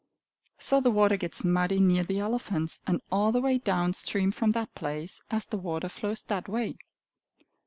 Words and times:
So 0.57 0.81
the 0.81 0.89
water 0.89 1.15
gets 1.15 1.43
muddy 1.45 1.79
near 1.79 2.03
the 2.03 2.17
elephants 2.17 2.79
and 2.87 3.03
all 3.11 3.31
the 3.31 3.39
way 3.39 3.59
down 3.59 3.93
stream 3.93 4.31
from 4.31 4.49
that 4.53 4.73
place, 4.73 5.21
as 5.29 5.45
the 5.45 5.59
water 5.59 5.89
flows 5.89 6.23
that 6.23 6.49
way. 6.49 6.77